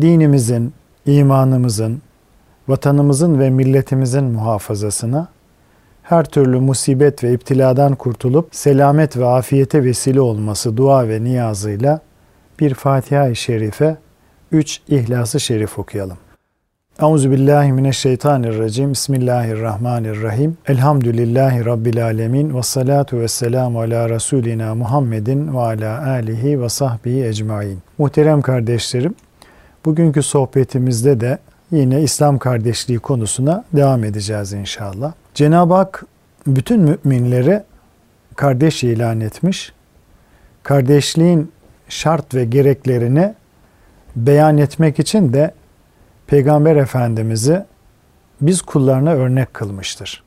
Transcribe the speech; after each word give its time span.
dinimizin, 0.00 0.72
imanımızın, 1.06 2.02
vatanımızın 2.68 3.38
ve 3.38 3.50
milletimizin 3.50 4.24
muhafazasına, 4.24 5.28
her 6.02 6.24
türlü 6.24 6.60
musibet 6.60 7.24
ve 7.24 7.32
iptiladan 7.32 7.94
kurtulup 7.94 8.48
selamet 8.52 9.16
ve 9.16 9.26
afiyete 9.26 9.84
vesile 9.84 10.20
olması 10.20 10.76
dua 10.76 11.08
ve 11.08 11.24
niyazıyla 11.24 12.00
bir 12.60 12.74
Fatiha-i 12.74 13.36
Şerife, 13.36 13.96
üç 14.52 14.80
İhlas-ı 14.88 15.40
Şerif 15.40 15.78
okuyalım. 15.78 16.16
Euzu 17.02 17.30
billahi 17.30 17.72
mineşşeytanirracim. 17.72 18.92
Bismillahirrahmanirrahim. 18.92 20.56
Elhamdülillahi 20.68 21.64
rabbil 21.64 22.04
alamin 22.04 22.56
ve 22.56 22.62
salatu 22.62 23.20
vesselamu 23.20 23.80
ala 23.80 24.10
rasulina 24.10 24.74
Muhammedin 24.74 25.54
ve 25.54 25.58
ala 25.58 26.06
alihi 26.06 26.62
ve 26.62 26.68
sahbihi 26.68 27.24
ecmaîn. 27.24 27.78
Muhterem 27.98 28.42
kardeşlerim, 28.42 29.14
bugünkü 29.84 30.22
sohbetimizde 30.22 31.20
de 31.20 31.38
yine 31.70 32.02
İslam 32.02 32.38
kardeşliği 32.38 32.98
konusuna 32.98 33.64
devam 33.72 34.04
edeceğiz 34.04 34.52
inşallah. 34.52 35.12
Cenab-ı 35.34 35.74
Hak 35.74 36.04
bütün 36.46 36.80
müminleri 36.80 37.62
kardeş 38.36 38.84
ilan 38.84 39.20
etmiş. 39.20 39.72
Kardeşliğin 40.62 41.52
şart 41.88 42.34
ve 42.34 42.44
gereklerini 42.44 43.34
beyan 44.16 44.58
etmek 44.58 44.98
için 44.98 45.32
de 45.32 45.54
Peygamber 46.26 46.76
Efendimiz'i 46.76 47.64
biz 48.40 48.62
kullarına 48.62 49.12
örnek 49.12 49.54
kılmıştır. 49.54 50.22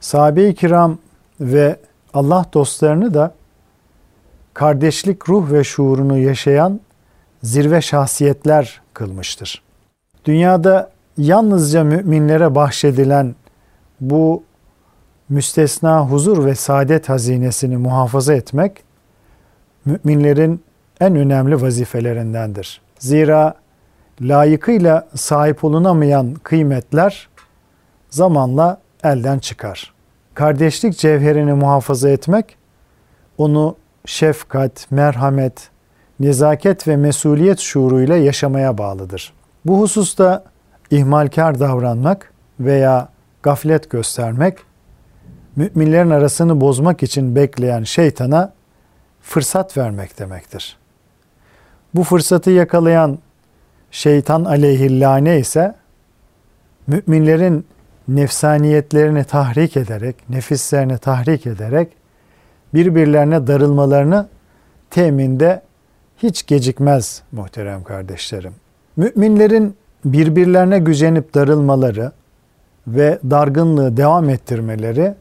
Sahabe-i 0.00 0.54
kiram 0.54 0.98
ve 1.40 1.76
Allah 2.14 2.46
dostlarını 2.54 3.14
da 3.14 3.34
kardeşlik 4.54 5.28
ruh 5.28 5.52
ve 5.52 5.64
şuurunu 5.64 6.18
yaşayan 6.18 6.80
zirve 7.44 7.80
şahsiyetler 7.80 8.80
kılmıştır. 8.94 9.62
Dünyada 10.24 10.90
yalnızca 11.18 11.84
müminlere 11.84 12.54
bahşedilen 12.54 13.34
bu 14.00 14.42
müstesna 15.28 16.10
huzur 16.10 16.44
ve 16.44 16.54
saadet 16.54 17.08
hazinesini 17.08 17.76
muhafaza 17.76 18.34
etmek 18.34 18.84
müminlerin 19.84 20.62
en 21.00 21.16
önemli 21.16 21.62
vazifelerindendir. 21.62 22.80
Zira 22.98 23.54
layıkıyla 24.20 25.08
sahip 25.14 25.64
olunamayan 25.64 26.34
kıymetler 26.34 27.28
zamanla 28.10 28.80
elden 29.04 29.38
çıkar. 29.38 29.94
Kardeşlik 30.34 30.98
cevherini 30.98 31.52
muhafaza 31.52 32.08
etmek, 32.08 32.56
onu 33.38 33.76
şefkat, 34.06 34.86
merhamet, 34.90 35.70
nezaket 36.20 36.88
ve 36.88 36.96
mesuliyet 36.96 37.58
şuuruyla 37.58 38.16
yaşamaya 38.16 38.78
bağlıdır. 38.78 39.32
Bu 39.64 39.80
hususta 39.80 40.44
ihmalkar 40.90 41.60
davranmak 41.60 42.32
veya 42.60 43.08
gaflet 43.42 43.90
göstermek, 43.90 44.58
müminlerin 45.56 46.10
arasını 46.10 46.60
bozmak 46.60 47.02
için 47.02 47.36
bekleyen 47.36 47.84
şeytana 47.84 48.52
fırsat 49.22 49.76
vermek 49.76 50.18
demektir. 50.18 50.76
Bu 51.94 52.04
fırsatı 52.04 52.50
yakalayan 52.50 53.18
şeytan 53.90 54.44
aleyhillâne 54.44 55.38
ise 55.38 55.74
müminlerin 56.86 57.66
nefsaniyetlerini 58.08 59.24
tahrik 59.24 59.76
ederek, 59.76 60.16
nefislerini 60.28 60.98
tahrik 60.98 61.46
ederek 61.46 61.88
birbirlerine 62.74 63.46
darılmalarını 63.46 64.28
teminde 64.90 65.62
hiç 66.22 66.46
gecikmez 66.46 67.22
muhterem 67.32 67.84
kardeşlerim. 67.84 68.54
Müminlerin 68.96 69.76
birbirlerine 70.04 70.78
gücenip 70.78 71.34
darılmaları 71.34 72.12
ve 72.86 73.18
dargınlığı 73.30 73.96
devam 73.96 74.30
ettirmeleri 74.30 75.14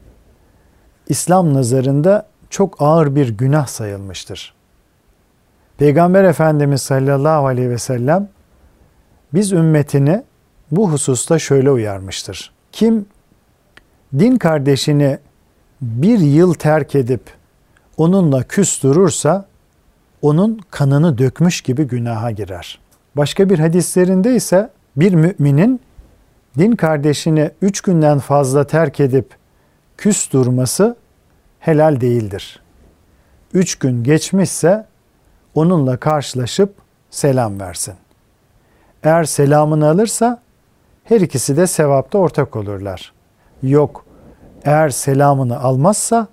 İslam 1.08 1.54
nazarında 1.54 2.28
çok 2.50 2.82
ağır 2.82 3.16
bir 3.16 3.30
günah 3.30 3.68
sayılmıştır. 3.68 4.54
Peygamber 5.78 6.24
Efendimiz 6.24 6.82
sallallahu 6.82 7.46
aleyhi 7.46 7.70
ve 7.70 7.78
sellem 7.78 8.30
biz 9.34 9.52
ümmetini 9.52 10.24
bu 10.72 10.92
hususta 10.92 11.40
şöyle 11.40 11.72
uyarmıştır. 11.72 12.52
Kim 12.72 13.06
din 14.20 14.38
kardeşini 14.38 15.18
bir 15.82 16.20
yıl 16.20 16.54
terk 16.54 16.96
edip 16.96 17.22
onunla 17.98 18.44
küs 18.44 18.84
durursa 18.84 19.46
onun 20.24 20.60
kanını 20.72 21.18
dökmüş 21.18 21.62
gibi 21.62 21.84
günaha 21.84 22.32
girer. 22.32 22.80
Başka 23.16 23.50
bir 23.50 23.60
hadislerinde 23.60 24.36
ise 24.36 24.70
bir 24.96 25.14
müminin 25.14 25.82
din 26.58 26.72
kardeşini 26.72 27.52
üç 27.62 27.82
günden 27.82 28.20
fazla 28.20 28.68
terk 28.68 29.00
edip 29.00 29.36
küs 29.98 30.32
durması 30.32 30.96
helal 31.60 32.02
değildir. 32.02 32.62
Üç 33.54 33.76
gün 33.76 34.04
geçmişse 34.04 34.86
onunla 35.56 35.98
karşılaşıp 35.98 36.76
selam 37.10 37.60
versin. 37.60 37.94
Eğer 39.04 39.24
selamını 39.24 39.90
alırsa 39.90 40.42
her 41.04 41.22
ikisi 41.22 41.58
de 41.58 41.68
sevapta 41.68 42.18
ortak 42.18 42.56
olurlar. 42.56 43.14
Yok, 43.64 44.06
eğer 44.64 44.90
selamını 44.90 45.60
almazsa 45.60 46.28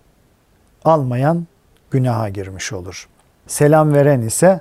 almayan 0.85 1.47
günaha 1.91 2.35
girmiş 2.35 2.73
olur. 2.73 3.09
Selam 3.51 3.95
veren 3.95 4.21
ise 4.21 4.61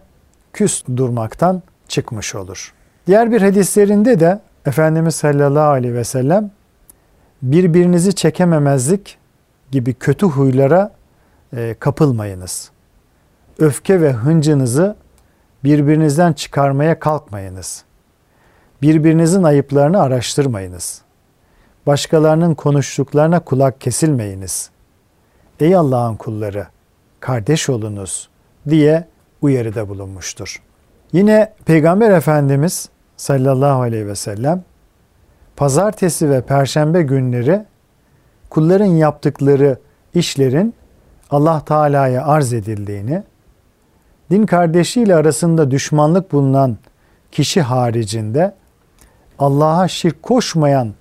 küs 0.53 0.83
durmaktan 0.97 1.61
çıkmış 1.87 2.35
olur. 2.35 2.73
Diğer 3.07 3.31
bir 3.31 3.41
hadislerinde 3.41 4.19
de 4.19 4.39
Efendimiz 4.65 5.15
sallallahu 5.15 5.69
aleyhi 5.69 5.93
ve 5.93 6.03
sellem 6.03 6.51
birbirinizi 7.41 8.15
çekememezlik 8.15 9.17
gibi 9.71 9.93
kötü 9.93 10.25
huylara 10.25 10.91
e, 11.53 11.75
kapılmayınız. 11.79 12.71
Öfke 13.59 14.01
ve 14.01 14.11
hıncınızı 14.11 14.95
birbirinizden 15.63 16.33
çıkarmaya 16.33 16.99
kalkmayınız. 16.99 17.83
Birbirinizin 18.81 19.43
ayıplarını 19.43 20.01
araştırmayınız. 20.01 21.01
Başkalarının 21.87 22.55
konuştuklarına 22.55 23.39
kulak 23.39 23.81
kesilmeyiniz. 23.81 24.69
Ey 25.59 25.75
Allah'ın 25.75 26.15
kulları, 26.15 26.67
kardeş 27.19 27.69
olunuz 27.69 28.28
diye 28.69 29.05
uyarıda 29.41 29.89
bulunmuştur. 29.89 30.61
Yine 31.13 31.53
Peygamber 31.65 32.11
Efendimiz 32.11 32.89
sallallahu 33.17 33.81
aleyhi 33.81 34.07
ve 34.07 34.15
sellem 34.15 34.63
pazartesi 35.55 36.29
ve 36.29 36.41
perşembe 36.41 37.01
günleri 37.01 37.65
kulların 38.49 38.85
yaptıkları 38.85 39.77
işlerin 40.13 40.73
Allah 41.29 41.65
Teala'ya 41.65 42.25
arz 42.25 42.53
edildiğini, 42.53 43.23
din 44.31 44.45
kardeşiyle 44.45 45.15
arasında 45.15 45.71
düşmanlık 45.71 46.31
bulunan 46.31 46.77
kişi 47.31 47.61
haricinde 47.61 48.55
Allah'a 49.39 49.87
şirk 49.87 50.23
koşmayan 50.23 50.93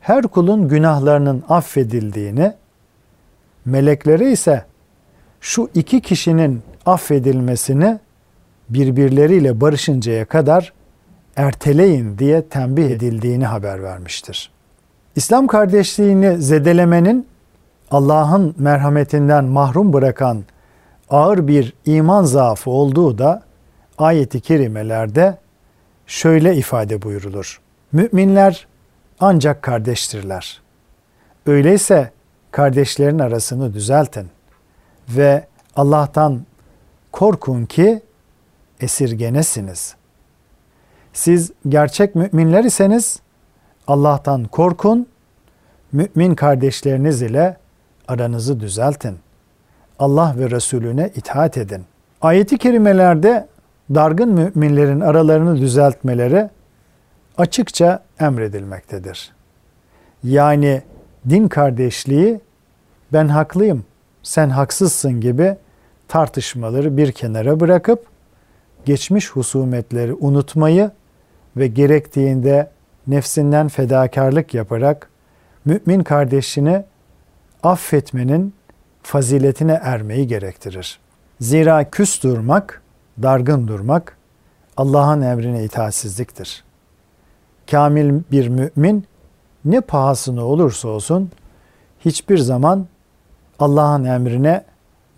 her 0.00 0.22
kulun 0.22 0.68
günahlarının 0.68 1.44
affedildiğini, 1.48 2.52
meleklere 3.64 4.32
ise 4.32 4.64
şu 5.40 5.70
iki 5.74 6.00
kişinin 6.00 6.62
affedilmesini 6.92 7.98
birbirleriyle 8.68 9.60
barışıncaya 9.60 10.24
kadar 10.24 10.72
erteleyin 11.36 12.18
diye 12.18 12.48
tembih 12.48 12.86
edildiğini 12.86 13.46
haber 13.46 13.82
vermiştir. 13.82 14.50
İslam 15.16 15.46
kardeşliğini 15.46 16.38
zedelemenin 16.42 17.26
Allah'ın 17.90 18.54
merhametinden 18.58 19.44
mahrum 19.44 19.92
bırakan 19.92 20.44
ağır 21.10 21.48
bir 21.48 21.72
iman 21.84 22.24
zaafı 22.24 22.70
olduğu 22.70 23.18
da 23.18 23.42
ayeti 23.98 24.40
kerimelerde 24.40 25.38
şöyle 26.06 26.56
ifade 26.56 27.02
buyurulur. 27.02 27.60
Müminler 27.92 28.66
ancak 29.20 29.62
kardeştirler. 29.62 30.60
Öyleyse 31.46 32.10
kardeşlerin 32.50 33.18
arasını 33.18 33.74
düzeltin 33.74 34.28
ve 35.08 35.46
Allah'tan 35.76 36.40
korkun 37.12 37.64
ki 37.64 38.00
esirgenesiniz. 38.80 39.94
Siz 41.12 41.52
gerçek 41.68 42.14
müminler 42.14 42.64
iseniz 42.64 43.20
Allah'tan 43.86 44.44
korkun, 44.44 45.06
mümin 45.92 46.34
kardeşleriniz 46.34 47.22
ile 47.22 47.56
aranızı 48.08 48.60
düzeltin. 48.60 49.18
Allah 49.98 50.34
ve 50.38 50.50
Resulüne 50.50 51.10
itaat 51.16 51.56
edin. 51.56 51.84
Ayeti 52.20 52.58
kerimelerde 52.58 53.46
dargın 53.94 54.28
müminlerin 54.28 55.00
aralarını 55.00 55.56
düzeltmeleri 55.56 56.50
açıkça 57.38 58.02
emredilmektedir. 58.20 59.32
Yani 60.24 60.82
din 61.28 61.48
kardeşliği 61.48 62.40
ben 63.12 63.28
haklıyım, 63.28 63.84
sen 64.22 64.50
haksızsın 64.50 65.20
gibi 65.20 65.56
tartışmaları 66.08 66.96
bir 66.96 67.12
kenara 67.12 67.60
bırakıp 67.60 68.06
geçmiş 68.84 69.30
husumetleri 69.30 70.14
unutmayı 70.14 70.90
ve 71.56 71.66
gerektiğinde 71.66 72.70
nefsinden 73.06 73.68
fedakarlık 73.68 74.54
yaparak 74.54 75.10
mümin 75.64 76.02
kardeşini 76.02 76.84
affetmenin 77.62 78.54
faziletine 79.02 79.80
ermeyi 79.82 80.26
gerektirir. 80.26 80.98
Zira 81.40 81.90
küs 81.90 82.22
durmak, 82.22 82.82
dargın 83.22 83.68
durmak 83.68 84.16
Allah'ın 84.76 85.22
emrine 85.22 85.64
itaatsizliktir. 85.64 86.64
Kamil 87.70 88.20
bir 88.32 88.48
mümin 88.48 89.04
ne 89.64 89.80
pahasına 89.80 90.44
olursa 90.44 90.88
olsun 90.88 91.30
hiçbir 92.04 92.38
zaman 92.38 92.86
Allah'ın 93.58 94.04
emrine 94.04 94.64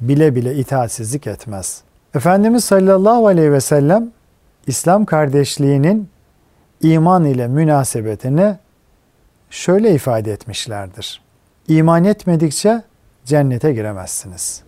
bile 0.01 0.35
bile 0.35 0.55
itaatsizlik 0.55 1.27
etmez. 1.27 1.83
Efendimiz 2.15 2.65
sallallahu 2.65 3.27
aleyhi 3.27 3.53
ve 3.53 3.61
sellem 3.61 4.11
İslam 4.67 5.05
kardeşliğinin 5.05 6.09
iman 6.83 7.25
ile 7.25 7.49
münasebetini 7.49 8.57
şöyle 9.51 9.95
ifade 9.95 10.33
etmişlerdir. 10.33 11.23
İman 11.69 12.05
etmedikçe 12.05 12.83
cennete 13.25 13.73
giremezsiniz. 13.73 14.63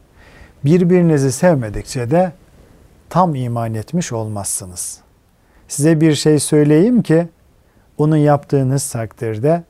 Birbirinizi 0.65 1.33
sevmedikçe 1.33 2.11
de 2.11 2.33
tam 3.11 3.35
iman 3.35 3.75
etmiş 3.75 4.13
olmazsınız. 4.13 5.01
Size 5.69 6.01
bir 6.01 6.15
şey 6.15 6.39
söyleyeyim 6.39 7.03
ki 7.03 7.29
onu 7.99 8.17
yaptığınız 8.17 8.91
takdirde 8.91 9.63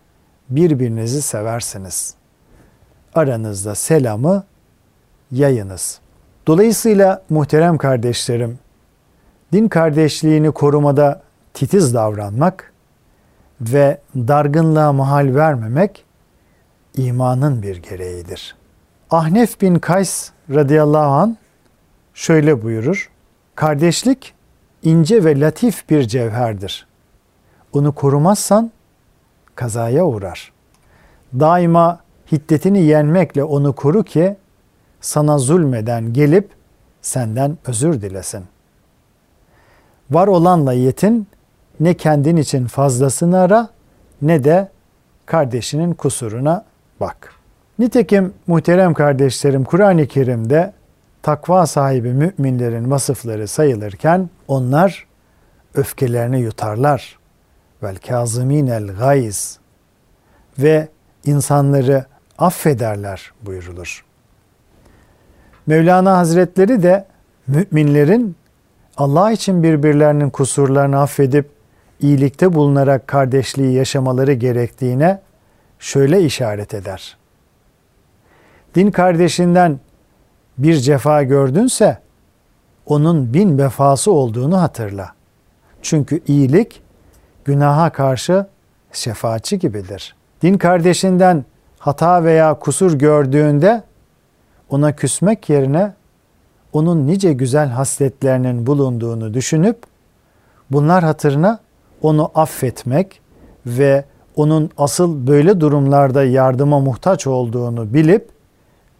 birbirinizi 0.48 1.22
seversiniz. 1.22 2.14
Aranızda 3.14 3.74
selamı 3.74 4.44
yayınız. 5.32 6.00
Dolayısıyla 6.46 7.22
muhterem 7.30 7.78
kardeşlerim, 7.78 8.58
din 9.52 9.68
kardeşliğini 9.68 10.50
korumada 10.50 11.22
titiz 11.54 11.94
davranmak 11.94 12.72
ve 13.60 13.98
dargınlığa 14.16 14.92
mahal 14.92 15.34
vermemek 15.34 16.04
imanın 16.96 17.62
bir 17.62 17.76
gereğidir. 17.76 18.56
Ahnef 19.10 19.60
bin 19.60 19.74
Kays 19.74 20.30
radıyallahu 20.50 21.12
an 21.12 21.36
şöyle 22.14 22.62
buyurur. 22.62 23.10
Kardeşlik 23.54 24.34
ince 24.82 25.24
ve 25.24 25.40
latif 25.40 25.90
bir 25.90 26.02
cevherdir. 26.02 26.86
Onu 27.72 27.92
korumazsan 27.92 28.70
kazaya 29.54 30.06
uğrar. 30.06 30.52
Daima 31.40 32.00
hiddetini 32.32 32.82
yenmekle 32.82 33.44
onu 33.44 33.72
koru 33.72 34.02
ki 34.02 34.36
sana 35.02 35.38
zulmeden 35.38 36.12
gelip 36.12 36.50
senden 37.02 37.58
özür 37.66 38.02
dilesin. 38.02 38.44
Var 40.10 40.26
olanla 40.26 40.72
yetin, 40.72 41.26
ne 41.80 41.94
kendin 41.94 42.36
için 42.36 42.66
fazlasını 42.66 43.40
ara 43.40 43.68
ne 44.22 44.44
de 44.44 44.68
kardeşinin 45.26 45.94
kusuruna 45.94 46.64
bak. 47.00 47.34
Nitekim 47.78 48.34
muhterem 48.46 48.94
kardeşlerim 48.94 49.64
Kur'an-ı 49.64 50.06
Kerim'de 50.06 50.72
takva 51.22 51.66
sahibi 51.66 52.12
müminlerin 52.12 52.90
vasıfları 52.90 53.48
sayılırken 53.48 54.30
onlar 54.48 55.06
öfkelerini 55.74 56.40
yutarlar. 56.40 57.18
Vel 57.82 57.96
el 58.68 58.86
gayz 58.86 59.58
ve 60.58 60.88
insanları 61.24 62.04
affederler 62.38 63.32
buyurulur. 63.42 64.04
Mevlana 65.66 66.16
Hazretleri 66.18 66.82
de 66.82 67.06
müminlerin 67.46 68.36
Allah 68.96 69.32
için 69.32 69.62
birbirlerinin 69.62 70.30
kusurlarını 70.30 71.00
affedip 71.00 71.50
iyilikte 72.00 72.54
bulunarak 72.54 73.06
kardeşliği 73.06 73.72
yaşamaları 73.72 74.32
gerektiğine 74.32 75.20
şöyle 75.78 76.22
işaret 76.22 76.74
eder. 76.74 77.16
Din 78.74 78.90
kardeşinden 78.90 79.80
bir 80.58 80.74
cefa 80.74 81.22
gördünse 81.22 81.98
onun 82.86 83.34
bin 83.34 83.58
vefası 83.58 84.12
olduğunu 84.12 84.60
hatırla. 84.60 85.12
Çünkü 85.82 86.20
iyilik 86.26 86.82
günaha 87.44 87.92
karşı 87.92 88.46
şefaatçi 88.92 89.58
gibidir. 89.58 90.16
Din 90.42 90.58
kardeşinden 90.58 91.44
hata 91.78 92.24
veya 92.24 92.54
kusur 92.54 92.92
gördüğünde 92.98 93.82
ona 94.72 94.96
küsmek 94.96 95.48
yerine 95.48 95.92
onun 96.72 97.06
nice 97.06 97.32
güzel 97.32 97.68
hasletlerinin 97.68 98.66
bulunduğunu 98.66 99.34
düşünüp 99.34 99.76
bunlar 100.70 101.04
hatırına 101.04 101.58
onu 102.02 102.30
affetmek 102.34 103.20
ve 103.66 104.04
onun 104.36 104.70
asıl 104.78 105.26
böyle 105.26 105.60
durumlarda 105.60 106.24
yardıma 106.24 106.80
muhtaç 106.80 107.26
olduğunu 107.26 107.94
bilip 107.94 108.28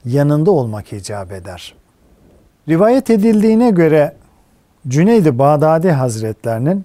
yanında 0.05 0.51
olmak 0.51 0.93
icap 0.93 1.33
eder. 1.33 1.75
Rivayet 2.69 3.11
edildiğine 3.11 3.71
göre 3.71 4.17
Cüneyd-i 4.89 5.39
Bağdadi 5.39 5.91
Hazretlerinin 5.91 6.85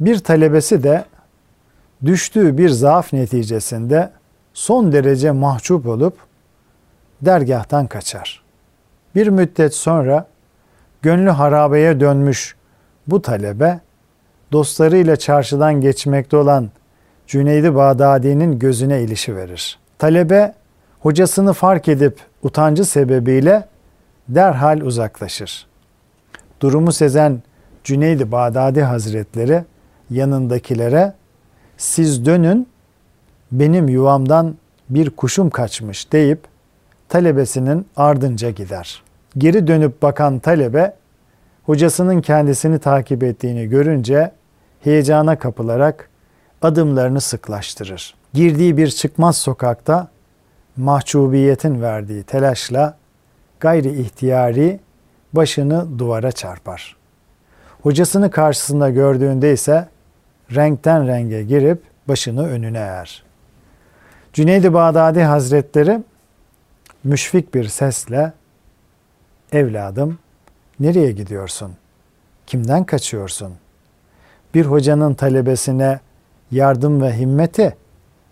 bir 0.00 0.18
talebesi 0.18 0.82
de 0.82 1.04
düştüğü 2.04 2.58
bir 2.58 2.68
zaaf 2.68 3.12
neticesinde 3.12 4.10
son 4.54 4.92
derece 4.92 5.30
mahcup 5.30 5.86
olup 5.86 6.29
dergahtan 7.22 7.86
kaçar. 7.86 8.42
Bir 9.14 9.26
müddet 9.26 9.74
sonra 9.74 10.26
gönlü 11.02 11.30
harabeye 11.30 12.00
dönmüş 12.00 12.56
bu 13.06 13.22
talebe 13.22 13.80
dostlarıyla 14.52 15.16
çarşıdan 15.16 15.80
geçmekte 15.80 16.36
olan 16.36 16.70
Cüneydi 17.26 17.74
Bağdadi'nin 17.74 18.58
gözüne 18.58 19.02
ilişi 19.02 19.36
verir. 19.36 19.78
Talebe 19.98 20.54
hocasını 21.00 21.52
fark 21.52 21.88
edip 21.88 22.18
utancı 22.42 22.84
sebebiyle 22.84 23.68
derhal 24.28 24.80
uzaklaşır. 24.80 25.66
Durumu 26.60 26.92
sezen 26.92 27.42
Cüneydi 27.84 28.32
Bağdadi 28.32 28.82
Hazretleri 28.82 29.64
yanındakilere 30.10 31.14
siz 31.76 32.26
dönün 32.26 32.68
benim 33.52 33.88
yuvamdan 33.88 34.54
bir 34.90 35.10
kuşum 35.10 35.50
kaçmış 35.50 36.12
deyip 36.12 36.49
talebesinin 37.10 37.86
ardınca 37.96 38.50
gider. 38.50 39.02
Geri 39.38 39.66
dönüp 39.66 40.02
bakan 40.02 40.38
talebe 40.38 40.94
hocasının 41.64 42.20
kendisini 42.20 42.78
takip 42.78 43.22
ettiğini 43.22 43.68
görünce 43.68 44.32
heyecana 44.80 45.38
kapılarak 45.38 46.08
adımlarını 46.62 47.20
sıklaştırır. 47.20 48.14
Girdiği 48.34 48.76
bir 48.76 48.88
çıkmaz 48.88 49.36
sokakta 49.36 50.08
mahcubiyetin 50.76 51.82
verdiği 51.82 52.22
telaşla 52.22 52.96
gayri 53.60 54.00
ihtiyari 54.00 54.80
başını 55.32 55.98
duvara 55.98 56.32
çarpar. 56.32 56.96
Hocasını 57.82 58.30
karşısında 58.30 58.90
gördüğünde 58.90 59.52
ise 59.52 59.88
renkten 60.54 61.08
renge 61.08 61.42
girip 61.42 61.82
başını 62.08 62.48
önüne 62.48 62.78
eğer. 62.78 63.22
Cüneyd-i 64.32 64.74
Bağdadi 64.74 65.22
Hazretleri 65.22 66.00
müşfik 67.04 67.54
bir 67.54 67.68
sesle 67.68 68.32
evladım 69.52 70.18
nereye 70.80 71.12
gidiyorsun? 71.12 71.72
Kimden 72.46 72.84
kaçıyorsun? 72.84 73.54
Bir 74.54 74.66
hocanın 74.66 75.14
talebesine 75.14 76.00
yardım 76.50 77.02
ve 77.02 77.18
himmeti 77.18 77.76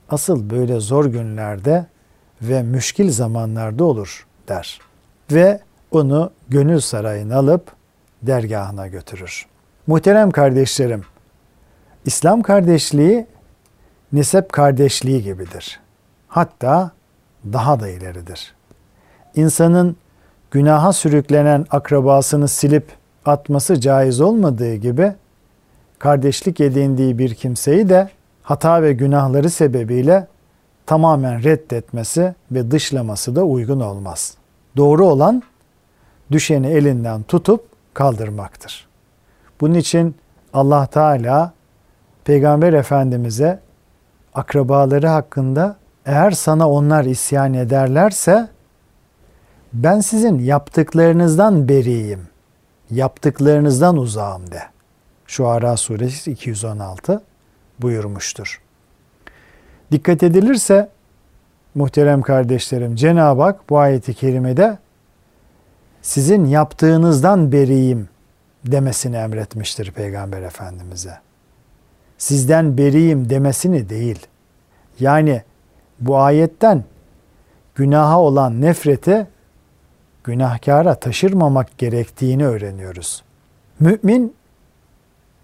asıl 0.09 0.51
böyle 0.51 0.81
zor 0.81 1.05
günlerde 1.05 1.87
ve 2.43 2.63
müşkil 2.63 3.11
zamanlarda 3.11 3.85
olur 3.85 4.27
der. 4.49 4.81
Ve 5.33 5.61
onu 5.91 6.31
gönül 6.49 6.81
sarayına 6.81 7.37
alıp 7.37 7.73
dergahına 8.23 8.87
götürür. 8.87 9.47
Muhterem 9.87 10.31
kardeşlerim, 10.31 11.05
İslam 12.05 12.43
kardeşliği 12.43 13.27
nisep 14.13 14.53
kardeşliği 14.53 15.23
gibidir. 15.23 15.81
Hatta 16.29 16.91
daha 17.53 17.81
da 17.81 17.89
ileridir. 17.89 18.58
İnsanın 19.39 19.97
günaha 20.51 20.93
sürüklenen 20.93 21.67
akrabasını 21.71 22.49
silip 22.49 22.93
atması 23.25 23.81
caiz 23.81 24.21
olmadığı 24.21 24.75
gibi 24.75 25.13
kardeşlik 25.99 26.61
edindiği 26.61 27.19
bir 27.19 27.35
kimseyi 27.35 27.89
de 27.89 28.09
hata 28.43 28.83
ve 28.83 28.93
günahları 28.93 29.51
sebebiyle 29.51 30.27
tamamen 30.87 31.45
reddetmesi 31.45 32.35
ve 32.51 32.71
dışlaması 32.71 33.37
da 33.37 33.45
uygun 33.45 33.81
olmaz. 33.81 34.35
Doğru 34.77 35.07
olan 35.07 35.43
düşeni 36.31 36.67
elinden 36.67 37.23
tutup 37.23 37.65
kaldırmaktır. 37.95 38.89
Bunun 39.61 39.75
için 39.75 40.15
Allah 40.53 40.87
Teala 40.87 41.53
Peygamber 42.25 42.73
Efendimiz'e 42.73 43.61
akrabaları 44.35 45.09
hakkında 45.09 45.77
eğer 46.07 46.31
sana 46.31 46.71
onlar 46.71 47.05
isyan 47.05 47.55
ederlerse 47.55 48.49
ben 49.73 50.01
sizin 50.01 50.39
yaptıklarınızdan 50.39 51.69
beriyim. 51.69 52.29
Yaptıklarınızdan 52.91 53.97
uzağım 53.97 54.51
de. 54.51 54.63
Şu 55.27 55.49
Ara 55.49 55.77
suresi 55.77 56.31
216 56.31 57.23
buyurmuştur. 57.79 58.63
Dikkat 59.93 60.23
edilirse 60.23 60.89
muhterem 61.75 62.23
kardeşlerim 62.23 62.95
Cenab-ı 62.97 63.43
Hak 63.43 63.71
bu 63.71 63.79
ayeti 63.79 64.15
kerimede 64.15 64.79
sizin 66.03 66.45
yaptığınızdan 66.45 67.53
beriyim 67.53 68.09
demesini 68.67 69.17
emretmiştir 69.17 69.91
Peygamber 69.93 70.43
Efendimiz'e. 70.43 71.19
Sizden 72.19 72.79
beriyim 72.79 73.31
demesini 73.31 73.89
değil. 73.89 74.27
Yani 75.01 75.43
bu 76.01 76.19
ayetten 76.19 76.85
günaha 77.75 78.21
olan 78.21 78.61
nefreti 78.61 79.27
günahkara 80.29 80.95
taşırmamak 80.95 81.79
gerektiğini 81.79 82.47
öğreniyoruz. 82.47 83.23
Mümin 83.81 84.35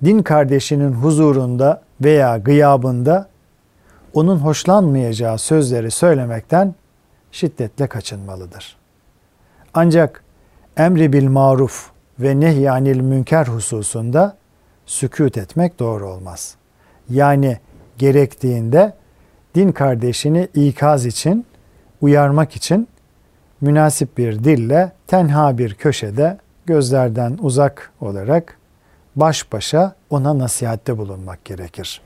din 0.04 0.22
kardeşinin 0.22 0.92
huzurunda 0.92 1.82
veya 2.00 2.38
gıyabında 2.38 3.28
onun 4.14 4.36
hoşlanmayacağı 4.36 5.38
sözleri 5.38 5.90
söylemekten 5.90 6.74
şiddetle 7.32 7.86
kaçınmalıdır. 7.86 8.76
Ancak 9.74 10.24
emri 10.76 11.12
bil 11.12 11.28
maruf 11.28 11.90
ve 12.18 12.40
nehyanil 12.40 13.00
münker 13.00 13.46
hususunda 13.46 14.36
sükut 14.86 15.38
etmek 15.38 15.78
doğru 15.78 16.08
olmaz. 16.08 16.56
Yani 17.10 17.58
gerektiğinde 17.98 18.94
din 19.54 19.72
kardeşini 19.72 20.48
ikaz 20.54 21.06
için, 21.06 21.46
uyarmak 22.00 22.56
için 22.56 22.88
münasip 23.64 24.18
bir 24.18 24.44
dille 24.44 24.92
tenha 25.06 25.58
bir 25.58 25.74
köşede 25.74 26.38
gözlerden 26.66 27.38
uzak 27.42 27.92
olarak 28.00 28.58
baş 29.16 29.52
başa 29.52 29.94
ona 30.10 30.38
nasihatte 30.38 30.98
bulunmak 30.98 31.44
gerekir. 31.44 32.00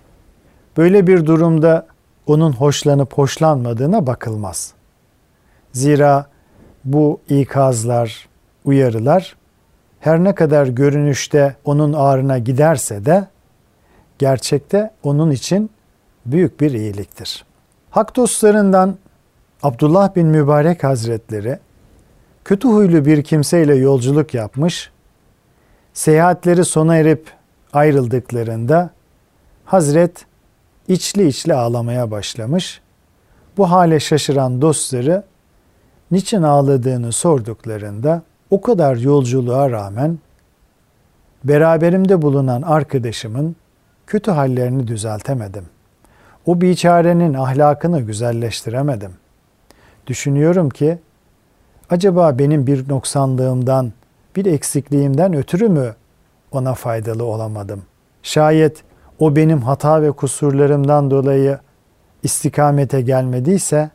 Böyle 0.77 1.07
bir 1.07 1.27
durumda 1.27 1.87
onun 2.27 2.53
hoşlanıp 2.53 3.13
hoşlanmadığına 3.13 4.07
bakılmaz. 4.07 4.73
Zira 5.73 6.27
bu 6.85 7.21
ikazlar, 7.29 8.29
uyarılar 8.65 9.37
her 10.01 10.25
ne 10.25 10.35
kadar 10.35 10.67
görünüşte 10.67 11.57
onun 11.65 11.93
ağrına 11.93 12.39
giderse 12.39 13.05
de 13.05 13.27
gerçekte 14.19 14.91
onun 15.03 15.31
için 15.31 15.71
büyük 16.27 16.61
bir 16.61 16.71
iyiliktir. 16.71 17.45
Hak 17.91 18.17
dostlarından 18.17 18.97
Abdullah 19.63 20.17
bin 20.17 20.27
Mübarek 20.27 20.85
Hazretleri 20.85 21.59
kötü 22.45 22.69
huylu 22.69 23.05
bir 23.05 23.23
kimseyle 23.23 23.75
yolculuk 23.75 24.35
yapmış, 24.35 24.91
seyahatleri 25.93 26.65
sona 26.65 26.97
erip 26.97 27.33
ayrıldıklarında 27.73 28.91
Hazret 29.65 30.27
içli 30.89 31.29
içli 31.29 31.55
ağlamaya 31.55 32.11
başlamış. 32.11 32.81
Bu 33.57 33.71
hale 33.71 34.01
şaşıran 34.01 34.63
dostları 34.63 35.25
niçin 36.11 36.43
ağladığını 36.43 37.13
sorduklarında 37.13 38.23
o 38.51 38.61
kadar 38.61 38.97
yolculuğa 38.97 39.71
rağmen 39.71 40.19
beraberimde 41.45 42.23
bulunan 42.23 42.63
arkadaşımın 42.63 43.57
kötü 44.07 44.31
hallerini 44.31 44.89
düzeltemedim. 44.89 45.65
O 46.47 46.61
biçarenin 46.61 47.35
ahlakını 47.35 48.01
güzelleştiremedim. 48.01 49.13
Düşünüyorum 50.09 50.71
ki 50.71 50.99
acaba 51.91 52.39
benim 52.39 52.67
bir 52.67 52.89
noksanlığımdan, 52.89 53.93
bir 54.37 54.47
eksikliğimden 54.47 55.35
ötürü 55.35 55.69
mü 55.69 55.95
ona 56.53 56.75
faydalı 56.75 57.25
olamadım? 57.25 57.83
Şayet 58.23 58.83
o 59.19 59.37
benim 59.37 59.63
hata 59.63 60.03
ve 60.03 60.13
kusurlarımdan 60.13 61.11
dolayı 61.11 61.59
istikamete 62.23 63.01
gelmediyse 63.01 63.91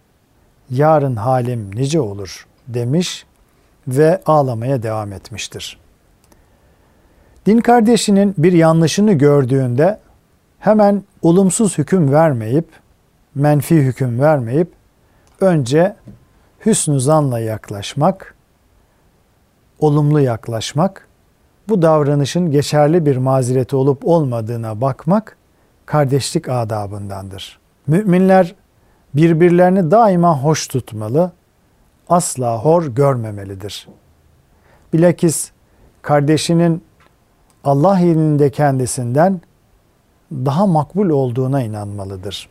yarın 0.69 1.15
halim 1.15 1.75
nice 1.75 2.01
olur 2.01 2.47
demiş 2.67 3.25
ve 3.87 4.21
ağlamaya 4.25 4.83
devam 4.83 5.13
etmiştir. 5.13 5.79
Din 7.45 7.59
kardeşinin 7.59 8.35
bir 8.37 8.53
yanlışını 8.53 9.13
gördüğünde 9.13 9.99
hemen 10.59 11.03
olumsuz 11.21 11.77
hüküm 11.77 12.11
vermeyip, 12.11 12.67
menfi 13.35 13.75
hüküm 13.75 14.19
vermeyip 14.19 14.71
önce 15.43 15.95
hüsnü 16.65 16.99
zanla 16.99 17.39
yaklaşmak, 17.39 18.35
olumlu 19.79 20.19
yaklaşmak, 20.19 21.07
bu 21.69 21.81
davranışın 21.81 22.51
geçerli 22.51 23.05
bir 23.05 23.17
mazereti 23.17 23.75
olup 23.75 24.07
olmadığına 24.07 24.81
bakmak 24.81 25.37
kardeşlik 25.85 26.49
adabındandır. 26.49 27.59
Müminler 27.87 28.55
birbirlerini 29.13 29.91
daima 29.91 30.43
hoş 30.43 30.67
tutmalı, 30.67 31.31
asla 32.09 32.57
hor 32.57 32.85
görmemelidir. 32.85 33.87
Bilakis 34.93 35.51
kardeşinin 36.01 36.83
Allah 37.63 37.99
ilinde 37.99 38.49
kendisinden 38.49 39.41
daha 40.31 40.67
makbul 40.67 41.09
olduğuna 41.09 41.61
inanmalıdır. 41.61 42.49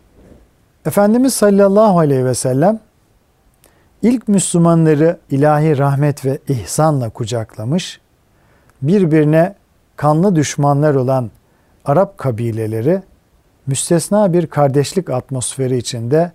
Efendimiz 0.86 1.34
sallallahu 1.34 2.00
aleyhi 2.00 2.26
ve 2.26 2.34
sellem 2.34 2.80
ilk 4.02 4.28
Müslümanları 4.28 5.18
ilahi 5.32 5.78
rahmet 5.78 6.26
ve 6.26 6.40
ihsanla 6.48 7.10
kucaklamış, 7.10 8.02
birbirine 8.82 9.56
kanlı 9.96 10.36
düşmanlar 10.36 10.96
olan 10.96 11.32
Arap 11.86 12.18
kabileleri 12.18 13.02
müstesna 13.68 14.34
bir 14.34 14.48
kardeşlik 14.48 15.10
atmosferi 15.10 15.78
içinde 15.78 16.32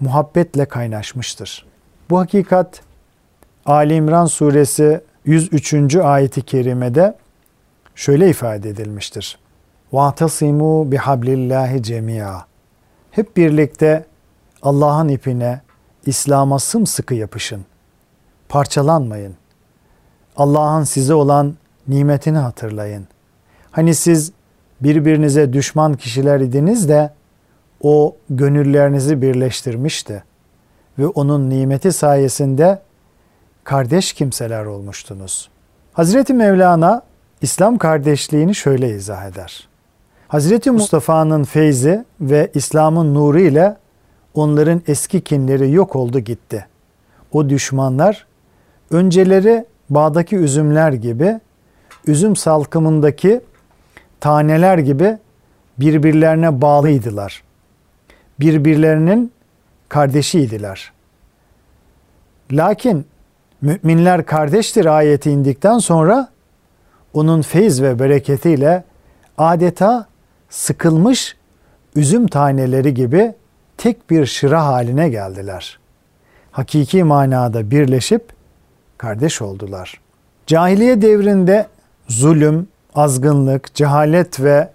muhabbetle 0.00 0.64
kaynaşmıştır. 0.64 1.66
Bu 2.10 2.18
hakikat 2.18 2.80
Ali 3.66 3.94
İmran 3.94 4.26
suresi 4.26 5.00
103. 5.24 5.96
ayeti 5.96 6.42
kerimede 6.42 7.14
şöyle 7.94 8.30
ifade 8.30 8.68
edilmiştir. 8.68 9.38
وَاَعْتَصِمُوا 9.92 10.96
بِحَبْلِ 10.96 11.26
اللّٰهِ 11.26 11.82
جَمِيعًا 11.82 12.40
hep 13.15 13.37
birlikte 13.37 14.05
Allah'ın 14.61 15.07
ipine, 15.07 15.61
İslam'a 16.05 16.59
sımsıkı 16.59 17.13
yapışın. 17.13 17.65
Parçalanmayın. 18.49 19.35
Allah'ın 20.37 20.83
size 20.83 21.13
olan 21.13 21.55
nimetini 21.87 22.37
hatırlayın. 22.37 23.07
Hani 23.71 23.95
siz 23.95 24.31
birbirinize 24.81 25.53
düşman 25.53 25.93
kişiler 25.93 26.39
idiniz 26.39 26.89
de 26.89 27.13
o 27.81 28.15
gönüllerinizi 28.29 29.21
birleştirmişti 29.21 30.23
ve 30.99 31.07
onun 31.07 31.49
nimeti 31.49 31.91
sayesinde 31.91 32.81
kardeş 33.63 34.13
kimseler 34.13 34.65
olmuştunuz. 34.65 35.49
Hazreti 35.93 36.33
Mevlana 36.33 37.01
İslam 37.41 37.77
kardeşliğini 37.77 38.55
şöyle 38.55 38.89
izah 38.89 39.25
eder. 39.25 39.67
Hazreti 40.35 40.71
Mustafa'nın 40.71 41.43
feyzi 41.43 42.05
ve 42.21 42.51
İslam'ın 42.53 43.13
nuru 43.13 43.39
ile 43.39 43.77
onların 44.33 44.81
eski 44.87 45.21
kinleri 45.21 45.71
yok 45.71 45.95
oldu 45.95 46.19
gitti. 46.19 46.67
O 47.31 47.49
düşmanlar 47.49 48.25
önceleri 48.91 49.65
bağdaki 49.89 50.35
üzümler 50.35 50.93
gibi, 50.93 51.39
üzüm 52.07 52.35
salkımındaki 52.35 53.41
taneler 54.19 54.77
gibi 54.77 55.17
birbirlerine 55.79 56.61
bağlıydılar. 56.61 57.43
Birbirlerinin 58.39 59.31
kardeşiydiler. 59.89 60.91
Lakin 62.51 63.05
müminler 63.61 64.25
kardeştir 64.25 64.85
ayeti 64.85 65.31
indikten 65.31 65.77
sonra 65.77 66.27
onun 67.13 67.41
feyiz 67.41 67.81
ve 67.81 67.99
bereketiyle 67.99 68.83
adeta 69.37 70.14
sıkılmış 70.55 71.35
üzüm 71.95 72.27
taneleri 72.27 72.93
gibi 72.93 73.33
tek 73.77 74.09
bir 74.09 74.25
şıra 74.25 74.65
haline 74.65 75.09
geldiler. 75.09 75.79
Hakiki 76.51 77.03
manada 77.03 77.71
birleşip 77.71 78.23
kardeş 78.97 79.41
oldular. 79.41 80.01
Cahiliye 80.47 81.01
devrinde 81.01 81.67
zulüm, 82.07 82.67
azgınlık, 82.95 83.75
cehalet 83.75 84.39
ve 84.39 84.69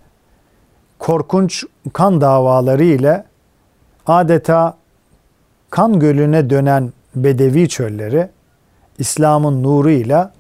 korkunç 0.99 1.65
kan 1.93 2.21
davaları 2.21 2.85
ile 2.85 3.25
adeta 4.07 4.77
kan 5.71 6.01
gölüne 6.01 6.51
dönen 6.51 6.93
bedevi 7.15 7.69
çölleri 7.69 8.29
İslam'ın 8.99 9.63
nuruyla 9.63 10.33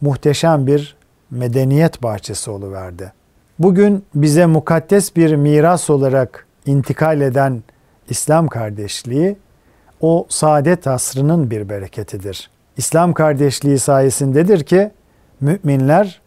muhteşem 0.00 0.66
bir 0.66 0.96
medeniyet 1.30 2.02
bahçesi 2.02 2.50
oluverdi. 2.50 3.15
Bugün 3.58 4.04
bize 4.14 4.46
mukaddes 4.46 5.16
bir 5.16 5.36
miras 5.36 5.90
olarak 5.90 6.46
intikal 6.66 7.20
eden 7.20 7.62
İslam 8.08 8.48
kardeşliği 8.48 9.36
o 10.00 10.26
saadet 10.28 10.86
asrının 10.86 11.50
bir 11.50 11.68
bereketidir. 11.68 12.50
İslam 12.76 13.12
kardeşliği 13.12 13.78
sayesindedir 13.78 14.64
ki 14.64 14.90
müminler 15.40 16.20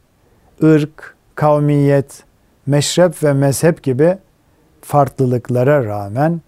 ırk, 0.64 1.16
kavmiyet, 1.36 2.24
meşrep 2.66 3.24
ve 3.24 3.34
mezhep 3.34 3.84
gibi 3.84 4.18
farklılıklara 4.82 5.86
rağmen 5.86 6.42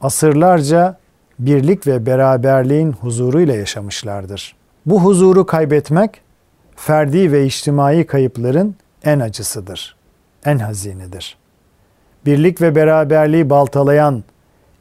asırlarca 0.00 0.98
birlik 1.38 1.86
ve 1.86 2.06
beraberliğin 2.06 2.92
huzuruyla 2.92 3.54
yaşamışlardır. 3.54 4.56
Bu 4.86 5.04
huzuru 5.04 5.46
kaybetmek 5.46 6.20
ferdi 6.76 7.32
ve 7.32 7.46
içtimai 7.46 8.06
kayıpların 8.06 8.76
en 9.04 9.20
acısıdır, 9.20 9.96
en 10.46 10.58
hazinidir. 10.58 11.36
Birlik 12.26 12.60
ve 12.60 12.74
beraberliği 12.74 13.50
baltalayan 13.50 14.24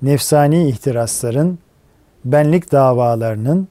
nefsani 0.02 0.70
ihtirasların, 0.70 1.60
benlik 2.26 2.72
davalarının, 2.72 3.68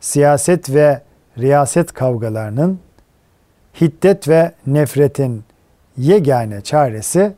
siyaset 0.00 0.70
ve 0.70 1.02
riyaset 1.38 1.92
kavgalarının, 1.92 2.78
hiddet 3.80 4.28
ve 4.28 4.52
nefretin 4.66 5.44
yegane 5.96 6.60
çaresi 6.60 7.32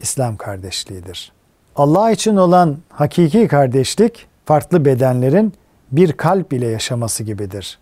İslam 0.00 0.36
kardeşliğidir. 0.36 1.32
Allah 1.76 2.10
için 2.10 2.36
olan 2.36 2.78
hakiki 2.88 3.48
kardeşlik 3.48 4.26
farklı 4.44 4.84
bedenlerin 4.84 5.52
bir 5.92 6.12
kalp 6.12 6.52
ile 6.52 6.66
yaşaması 6.66 7.24
gibidir. 7.24 7.78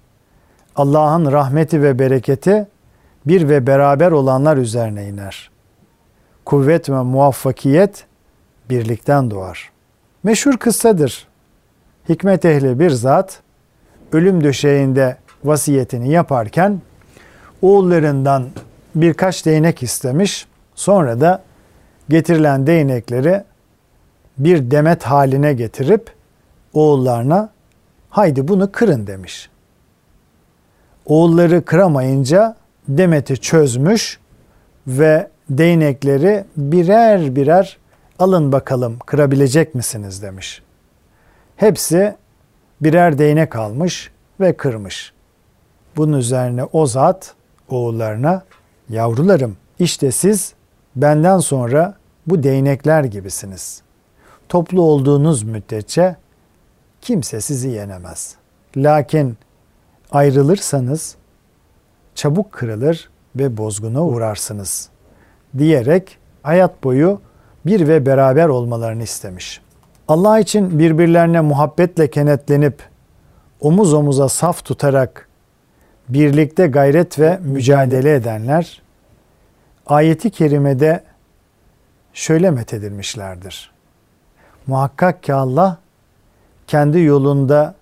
Allah'ın 0.77 1.33
rahmeti 1.33 1.83
ve 1.83 1.99
bereketi 1.99 2.67
bir 3.27 3.49
ve 3.49 3.67
beraber 3.67 4.11
olanlar 4.11 4.57
üzerine 4.57 5.09
iner. 5.09 5.51
Kuvvet 6.47 6.91
ve 6.91 7.03
muvaffakiyet 7.03 8.05
birlikten 8.71 9.31
doğar. 9.31 9.71
Meşhur 10.23 10.57
kıssadır. 10.57 11.29
Hikmet 12.09 12.45
ehli 12.45 12.79
bir 12.81 12.91
zat 12.91 13.41
ölüm 14.13 14.45
döşeğinde 14.45 15.17
vasiyetini 15.45 16.11
yaparken 16.11 16.81
oğullarından 17.63 18.47
birkaç 18.95 19.47
değnek 19.47 19.83
istemiş. 19.83 20.47
Sonra 20.75 21.21
da 21.21 21.43
getirilen 22.09 22.67
değnekleri 22.67 23.45
bir 24.39 24.71
demet 24.71 25.03
haline 25.03 25.53
getirip 25.53 26.11
oğullarına 26.73 27.51
haydi 28.11 28.49
bunu 28.49 28.73
kırın 28.73 29.07
demiş. 29.07 29.51
Oğulları 31.07 31.65
kıramayınca 31.65 32.57
demeti 32.89 33.37
çözmüş 33.37 34.19
ve 34.87 35.29
değnekleri 35.51 36.45
birer 36.57 37.37
birer 37.37 37.79
alın 38.19 38.53
bakalım 38.53 38.99
kırabilecek 39.07 39.75
misiniz 39.75 40.23
demiş. 40.23 40.63
Hepsi 41.57 42.17
birer 42.81 43.19
değnek 43.19 43.57
almış 43.57 44.11
ve 44.41 44.57
kırmış. 44.57 45.13
Bunun 45.97 46.19
üzerine 46.19 46.65
o 46.65 46.87
zat 46.87 47.35
oğullarına 47.69 48.45
yavrularım 48.89 49.57
işte 49.79 50.13
siz 50.13 50.55
benden 50.97 51.39
sonra 51.39 51.95
bu 52.27 52.43
değnekler 52.43 53.05
gibisiniz. 53.05 53.83
Toplu 54.49 54.83
olduğunuz 54.83 55.43
müddetçe 55.43 56.17
kimse 57.01 57.41
sizi 57.41 57.69
yenemez. 57.69 58.35
Lakin 58.77 59.39
ayrılırsanız 60.13 61.17
çabuk 62.15 62.53
kırılır 62.53 63.11
ve 63.37 63.57
bozguna 63.57 64.05
uğrarsınız 64.05 64.91
diyerek 65.59 66.19
hayat 66.43 66.85
boyu 66.85 67.21
bir 67.67 67.89
ve 67.89 68.07
beraber 68.07 68.49
olmalarını 68.49 69.03
istemiş. 69.03 69.61
Allah 70.09 70.39
için 70.39 70.79
birbirlerine 70.79 71.41
muhabbetle 71.41 72.11
kenetlenip 72.11 72.83
omuz 73.61 73.95
omuza 73.95 74.29
saf 74.29 74.65
tutarak 74.65 75.29
birlikte 76.09 76.67
gayret 76.67 77.19
ve 77.19 77.39
mücadele 77.43 78.15
edenler 78.15 78.83
ayeti 79.87 80.31
kerimede 80.31 81.05
şöyle 82.13 82.51
methedilmişlerdir. 82.51 83.71
Muhakkak 84.67 85.23
ki 85.23 85.35
Allah 85.35 85.79
kendi 86.67 87.01
yolunda 87.01 87.75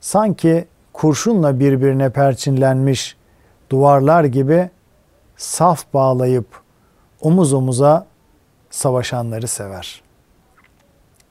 sanki 0.00 0.64
kurşunla 0.92 1.60
birbirine 1.60 2.10
perçinlenmiş 2.10 3.16
duvarlar 3.70 4.24
gibi 4.24 4.70
saf 5.36 5.94
bağlayıp 5.94 6.46
omuz 7.20 7.52
omuza 7.52 8.06
savaşanları 8.70 9.48
sever. 9.48 10.02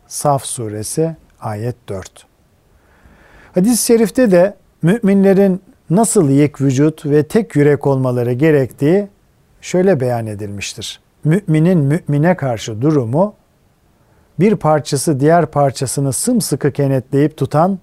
Saf 0.07 0.45
suresi 0.45 1.15
ayet 1.41 1.75
4. 1.89 2.25
Hadis-i 3.55 3.85
şerifte 3.85 4.31
de 4.31 4.55
müminlerin 4.81 5.61
nasıl 5.89 6.29
yek 6.29 6.61
vücut 6.61 7.05
ve 7.05 7.23
tek 7.23 7.55
yürek 7.55 7.87
olmaları 7.87 8.33
gerektiği 8.33 9.07
şöyle 9.61 9.99
beyan 9.99 10.27
edilmiştir. 10.27 10.99
Müminin 11.23 11.79
mümine 11.79 12.35
karşı 12.35 12.81
durumu 12.81 13.33
bir 14.39 14.55
parçası 14.55 15.19
diğer 15.19 15.45
parçasını 15.45 16.13
sımsıkı 16.13 16.71
kenetleyip 16.71 17.37
tutan 17.37 17.79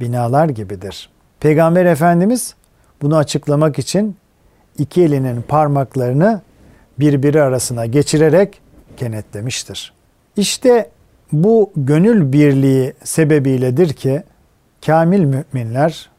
binalar 0.00 0.48
gibidir. 0.48 1.10
Peygamber 1.40 1.84
Efendimiz 1.86 2.54
bunu 3.02 3.16
açıklamak 3.16 3.78
için 3.78 4.16
iki 4.78 5.02
elinin 5.02 5.42
parmaklarını 5.42 6.40
birbiri 6.98 7.42
arasına 7.42 7.86
geçirerek 7.86 8.60
kenetlemiştir. 8.96 9.92
İşte 10.36 10.90
bu 11.32 11.72
gönül 11.76 12.32
birliği 12.32 12.92
sebebiyledir 13.04 13.92
ki 13.92 14.22
kamil 14.86 15.24
müminler 15.24 16.10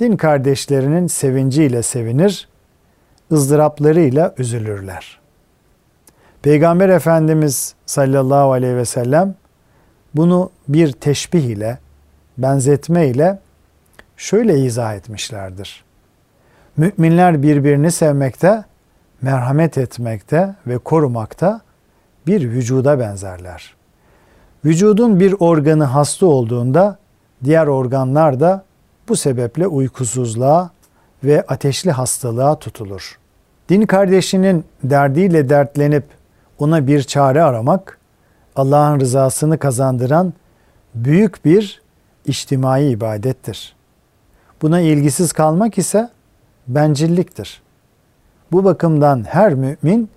din 0.00 0.16
kardeşlerinin 0.16 1.06
sevinciyle 1.06 1.82
sevinir, 1.82 2.48
ızdıraplarıyla 3.32 4.34
üzülürler. 4.38 5.20
Peygamber 6.42 6.88
Efendimiz 6.88 7.74
sallallahu 7.86 8.52
aleyhi 8.52 8.76
ve 8.76 8.84
sellem 8.84 9.34
bunu 10.14 10.50
bir 10.68 10.92
teşbih 10.92 11.42
ile, 11.42 11.78
benzetme 12.38 13.06
ile 13.06 13.38
şöyle 14.16 14.58
izah 14.58 14.94
etmişlerdir. 14.94 15.84
Müminler 16.76 17.42
birbirini 17.42 17.90
sevmekte, 17.90 18.64
merhamet 19.22 19.78
etmekte 19.78 20.54
ve 20.66 20.78
korumakta 20.78 21.60
bir 22.26 22.50
vücuda 22.50 22.98
benzerler. 22.98 23.74
Vücudun 24.64 25.20
bir 25.20 25.34
organı 25.38 25.84
hasta 25.84 26.26
olduğunda 26.26 26.98
diğer 27.44 27.66
organlar 27.66 28.40
da 28.40 28.64
bu 29.08 29.16
sebeple 29.16 29.66
uykusuzluğa 29.66 30.70
ve 31.24 31.44
ateşli 31.48 31.90
hastalığa 31.90 32.58
tutulur. 32.58 33.18
Din 33.68 33.82
kardeşinin 33.82 34.64
derdiyle 34.84 35.48
dertlenip 35.48 36.04
ona 36.58 36.86
bir 36.86 37.02
çare 37.02 37.42
aramak 37.42 37.98
Allah'ın 38.56 39.00
rızasını 39.00 39.58
kazandıran 39.58 40.32
büyük 40.94 41.44
bir 41.44 41.82
içtimai 42.26 42.88
ibadettir. 42.88 43.76
Buna 44.62 44.80
ilgisiz 44.80 45.32
kalmak 45.32 45.78
ise 45.78 46.10
bencilliktir. 46.68 47.62
Bu 48.52 48.64
bakımdan 48.64 49.24
her 49.24 49.54
mümin 49.54 50.10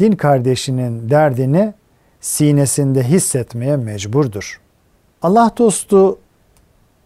din 0.00 0.12
kardeşinin 0.12 1.10
derdini 1.10 1.74
sinesinde 2.20 3.02
hissetmeye 3.02 3.76
mecburdur. 3.76 4.60
Allah 5.22 5.50
dostu 5.58 6.18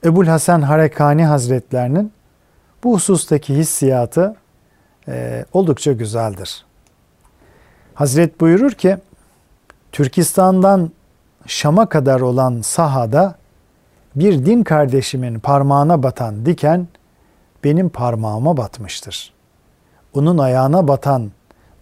Ebul 0.05 0.27
Hasan 0.27 0.63
Harekani 0.63 1.25
Hazretlerinin 1.25 2.13
bu 2.85 2.95
husustaki 2.95 3.57
hissiyatı 3.57 4.37
e, 5.09 5.45
oldukça 5.53 5.93
güzeldir. 5.93 6.65
Hazret 7.95 8.41
buyurur 8.41 8.73
ki, 8.73 8.97
Türkistan'dan 9.93 10.91
Şam'a 11.47 11.89
kadar 11.89 12.21
olan 12.21 12.61
sahada 12.61 13.35
bir 14.17 14.47
din 14.47 14.63
kardeşimin 14.63 15.39
parmağına 15.39 16.03
batan 16.03 16.47
diken 16.47 16.89
benim 17.65 17.89
parmağıma 17.89 18.57
batmıştır. 18.57 19.32
Onun 20.15 20.39
ayağına 20.39 20.89
batan, 20.89 21.31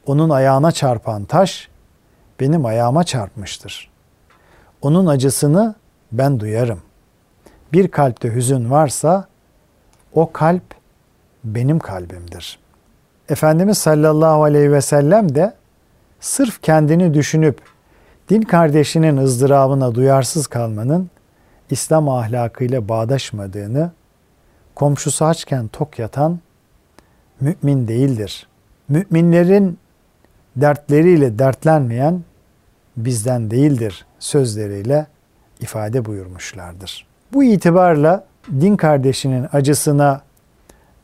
onun 0.07 0.31
ayağına 0.31 0.73
çarpan 0.73 1.25
taş 1.25 1.69
benim 2.41 2.67
ayağıma 2.67 3.05
çarpmıştır. 3.05 3.91
Onun 4.83 5.07
acısını 5.07 5.75
ben 6.13 6.41
duyarım. 6.41 6.81
Bir 7.73 7.89
kalpte 7.89 8.35
hüzün 8.35 8.71
varsa 8.71 9.27
o 10.15 10.33
kalp 10.33 10.63
benim 11.45 11.79
kalbimdir. 11.79 12.59
Efendimiz 13.29 13.79
sallallahu 13.79 14.43
aleyhi 14.43 14.73
ve 14.73 14.81
sellem 14.81 15.35
de 15.35 15.55
sırf 16.21 16.63
kendini 16.63 17.15
düşünüp 17.15 17.61
din 18.29 18.43
kardeşinin 18.43 19.17
ızdırabına 19.17 19.95
duyarsız 19.95 20.47
kalmanın 20.47 21.11
İslam 21.71 22.09
ahlakıyla 22.09 22.89
bağdaşmadığını, 22.89 23.91
komşusu 24.75 25.25
açken 25.25 25.69
tok 25.69 25.99
yatan 25.99 26.39
mümin 27.41 27.89
değildir. 27.89 28.47
Müminlerin 28.89 29.79
dertleriyle 30.57 31.39
dertlenmeyen 31.39 32.23
bizden 32.97 33.51
değildir 33.51 34.07
sözleriyle 34.19 35.07
ifade 35.61 36.05
buyurmuşlardır. 36.05 37.07
Bu 37.33 37.45
itibarla 37.45 38.25
din 38.61 38.77
kardeşinin 38.77 39.47
acısına 39.53 40.23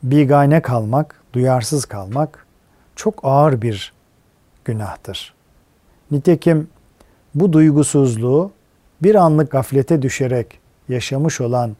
bigane 0.03 0.61
kalmak, 0.61 1.21
duyarsız 1.33 1.85
kalmak 1.85 2.45
çok 2.95 3.19
ağır 3.23 3.61
bir 3.61 3.93
günahtır. 4.65 5.33
Nitekim 6.11 6.67
bu 7.35 7.53
duygusuzluğu 7.53 8.51
bir 9.03 9.15
anlık 9.15 9.51
gaflete 9.51 10.01
düşerek 10.01 10.59
yaşamış 10.89 11.41
olan 11.41 11.75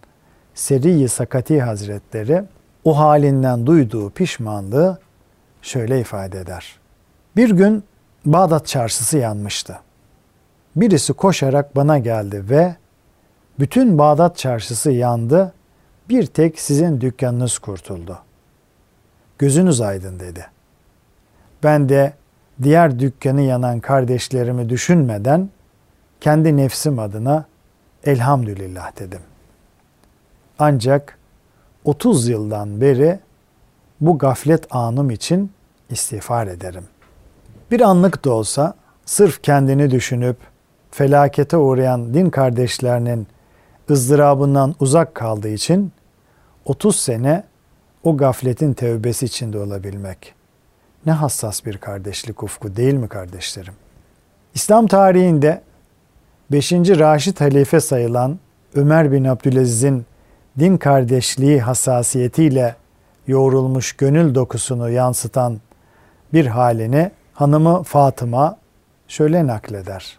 Seri-i 0.56 1.10
Sakati 1.10 1.62
Hazretleri 1.62 2.44
o 2.88 2.98
halinden 2.98 3.66
duyduğu 3.66 4.10
pişmanlığı 4.10 5.00
şöyle 5.62 6.00
ifade 6.00 6.40
eder. 6.40 6.80
Bir 7.36 7.50
gün 7.50 7.84
Bağdat 8.26 8.68
çarşısı 8.68 9.18
yanmıştı. 9.18 9.80
Birisi 10.76 11.14
koşarak 11.14 11.76
bana 11.76 11.98
geldi 11.98 12.44
ve 12.50 12.76
bütün 13.60 13.98
Bağdat 13.98 14.38
çarşısı 14.38 14.92
yandı, 14.92 15.54
bir 16.10 16.26
tek 16.26 16.60
sizin 16.60 17.02
dükkanınız 17.02 17.60
kurtuldu. 17.60 18.20
Gözünüz 19.40 19.82
aydın 19.82 20.20
dedi. 20.20 20.48
Ben 21.64 21.90
de 21.90 22.14
diğer 22.64 23.00
dükkanı 23.00 23.42
yanan 23.42 23.80
kardeşlerimi 23.80 24.70
düşünmeden 24.70 25.50
kendi 26.22 26.58
nefsim 26.58 27.00
adına 27.00 27.46
elhamdülillah 28.04 29.00
dedim. 29.00 29.22
Ancak 30.60 31.17
30 31.88 32.28
yıldan 32.28 32.82
beri 32.82 33.20
bu 34.02 34.18
gaflet 34.18 34.76
anım 34.76 35.10
için 35.10 35.52
istiğfar 35.90 36.48
ederim. 36.48 36.84
Bir 37.72 37.82
anlık 37.82 38.26
da 38.26 38.32
olsa 38.32 38.74
sırf 39.06 39.44
kendini 39.44 39.92
düşünüp 39.92 40.38
felakete 40.92 41.58
uğrayan 41.58 42.14
din 42.14 42.30
kardeşlerinin 42.30 43.28
ızdırabından 43.90 44.76
uzak 44.80 45.16
kaldığı 45.16 45.50
için 45.50 45.92
30 46.66 46.96
sene 46.96 47.44
o 48.04 48.18
gafletin 48.18 48.74
tevbesi 48.74 49.26
içinde 49.26 49.60
olabilmek. 49.60 50.34
Ne 51.06 51.12
hassas 51.12 51.66
bir 51.66 51.78
kardeşlik 51.78 52.44
ufku 52.44 52.76
değil 52.76 52.94
mi 52.94 53.08
kardeşlerim? 53.08 53.74
İslam 54.54 54.88
tarihinde 54.88 55.62
5. 56.52 56.72
Raşid 56.72 57.42
halife 57.42 57.80
sayılan 57.80 58.40
Ömer 58.76 59.12
bin 59.12 59.24
Abdülaziz'in 59.24 60.06
din 60.60 60.78
kardeşliği 60.78 61.62
hassasiyetiyle 61.62 62.76
yoğrulmuş 63.28 63.94
gönül 63.94 64.36
dokusunu 64.36 64.90
yansıtan 64.90 65.60
bir 66.34 66.46
halini 66.46 67.12
hanımı 67.34 67.84
Fatıma 67.84 68.58
şöyle 69.08 69.48
nakleder. 69.48 70.18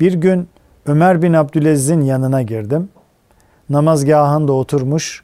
Bir 0.00 0.12
gün 0.12 0.48
Ömer 0.86 1.22
bin 1.22 1.32
Abdülaziz'in 1.32 2.00
yanına 2.00 2.42
girdim. 2.42 2.88
Namazgahında 3.70 4.52
oturmuş, 4.52 5.22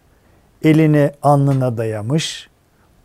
elini 0.62 1.10
alnına 1.22 1.76
dayamış, 1.76 2.48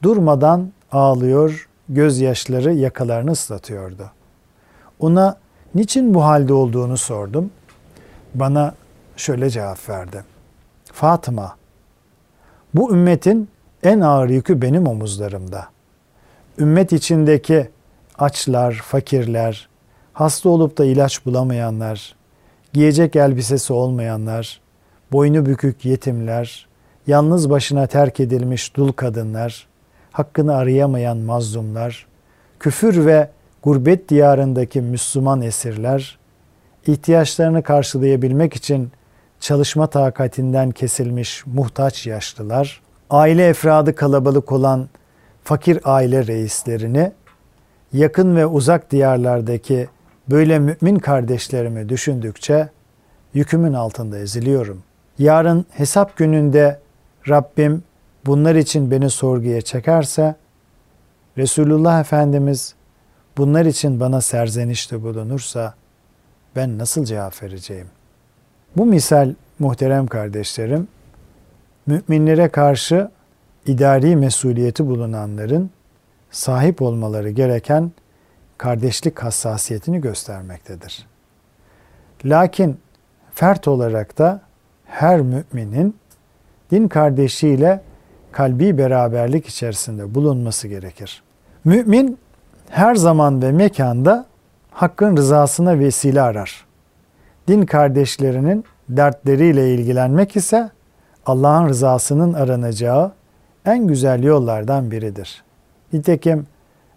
durmadan 0.03 0.71
ağlıyor, 0.91 1.69
gözyaşları 1.89 2.73
yakalarını 2.73 3.31
ıslatıyordu. 3.31 4.11
Ona 4.99 5.37
niçin 5.75 6.13
bu 6.13 6.23
halde 6.23 6.53
olduğunu 6.53 6.97
sordum. 6.97 7.51
Bana 8.35 8.73
şöyle 9.17 9.49
cevap 9.49 9.89
verdi. 9.89 10.32
Fatıma, 10.93 11.55
bu 12.73 12.93
ümmetin 12.93 13.49
en 13.83 13.99
ağır 13.99 14.29
yükü 14.29 14.61
benim 14.61 14.87
omuzlarımda. 14.87 15.67
Ümmet 16.57 16.93
içindeki 16.93 17.69
açlar, 18.17 18.73
fakirler, 18.73 19.69
hasta 20.13 20.49
olup 20.49 20.77
da 20.77 20.85
ilaç 20.85 21.25
bulamayanlar, 21.25 22.15
giyecek 22.73 23.15
elbisesi 23.15 23.73
olmayanlar, 23.73 24.61
boynu 25.11 25.45
bükük 25.45 25.85
yetimler, 25.85 26.67
yalnız 27.07 27.49
başına 27.49 27.87
terk 27.87 28.19
edilmiş 28.19 28.75
dul 28.75 28.91
kadınlar, 28.91 29.67
hakkını 30.11 30.55
arayamayan 30.55 31.17
mazlumlar, 31.17 32.07
küfür 32.59 33.05
ve 33.05 33.29
gurbet 33.63 34.09
diyarındaki 34.09 34.81
Müslüman 34.81 35.41
esirler, 35.41 36.17
ihtiyaçlarını 36.87 37.63
karşılayabilmek 37.63 38.55
için 38.55 38.91
çalışma 39.43 39.87
takatinden 39.87 40.71
kesilmiş 40.71 41.45
muhtaç 41.45 42.07
yaşlılar, 42.07 42.81
aile 43.09 43.47
efradı 43.47 43.95
kalabalık 43.95 44.51
olan 44.51 44.89
fakir 45.43 45.79
aile 45.83 46.27
reislerini, 46.27 47.11
yakın 47.93 48.35
ve 48.35 48.45
uzak 48.45 48.91
diyarlardaki 48.91 49.87
böyle 50.27 50.59
mümin 50.59 50.99
kardeşlerimi 50.99 51.89
düşündükçe 51.89 52.69
yükümün 53.33 53.73
altında 53.73 54.19
eziliyorum. 54.19 54.83
Yarın 55.19 55.65
hesap 55.71 56.17
gününde 56.17 56.79
Rabbim 57.29 57.83
bunlar 58.25 58.55
için 58.55 58.91
beni 58.91 59.09
sorguya 59.09 59.61
çekerse 59.61 60.35
Resulullah 61.37 61.99
Efendimiz 61.99 62.75
bunlar 63.37 63.65
için 63.65 63.99
bana 63.99 64.21
serzenişte 64.21 65.03
bulunursa 65.03 65.73
ben 66.55 66.77
nasıl 66.77 67.05
cevap 67.05 67.43
vereceğim? 67.43 67.87
Bu 68.77 68.85
misal 68.85 69.33
muhterem 69.59 70.07
kardeşlerim 70.07 70.87
müminlere 71.87 72.47
karşı 72.49 73.09
idari 73.65 74.15
mesuliyeti 74.15 74.87
bulunanların 74.87 75.69
sahip 76.31 76.81
olmaları 76.81 77.29
gereken 77.29 77.91
kardeşlik 78.57 79.19
hassasiyetini 79.19 80.01
göstermektedir. 80.01 81.07
Lakin 82.25 82.77
fert 83.33 83.67
olarak 83.67 84.17
da 84.17 84.41
her 84.85 85.21
müminin 85.21 85.95
din 86.71 86.87
kardeşiyle 86.87 87.81
kalbi 88.31 88.77
beraberlik 88.77 89.47
içerisinde 89.47 90.15
bulunması 90.15 90.67
gerekir. 90.67 91.23
Mümin 91.65 92.17
her 92.69 92.95
zaman 92.95 93.41
ve 93.41 93.51
mekanda 93.51 94.25
hakkın 94.71 95.17
rızasına 95.17 95.79
vesile 95.79 96.21
arar. 96.21 96.65
Din 97.47 97.65
kardeşlerinin 97.65 98.65
dertleriyle 98.89 99.73
ilgilenmek 99.73 100.35
ise 100.35 100.69
Allah'ın 101.25 101.69
rızasının 101.69 102.33
aranacağı 102.33 103.11
en 103.65 103.87
güzel 103.87 104.23
yollardan 104.23 104.91
biridir. 104.91 105.43
Nitekim 105.93 106.47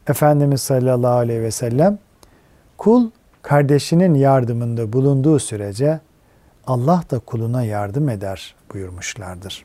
Efendimiz 0.08 0.60
sallallahu 0.60 1.14
aleyhi 1.14 1.42
ve 1.42 1.50
sellem 1.50 1.98
kul 2.78 3.10
kardeşinin 3.42 4.14
yardımında 4.14 4.92
bulunduğu 4.92 5.38
sürece 5.38 6.00
Allah 6.66 7.02
da 7.10 7.18
kuluna 7.18 7.62
yardım 7.62 8.08
eder 8.08 8.54
buyurmuşlardır. 8.72 9.64